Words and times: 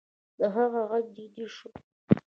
د 0.39 0.41
هغه 0.55 0.81
غږ 0.89 1.05
جدي 1.15 1.45
شو 1.55 1.67